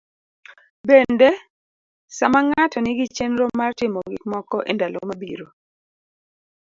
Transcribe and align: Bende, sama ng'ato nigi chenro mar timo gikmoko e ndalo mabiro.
Bende, 0.87 1.29
sama 2.17 2.39
ng'ato 2.47 2.77
nigi 2.81 3.05
chenro 3.15 3.45
mar 3.59 3.71
timo 3.79 3.99
gikmoko 4.11 4.57
e 4.71 4.71
ndalo 4.75 4.99
mabiro. 5.09 5.47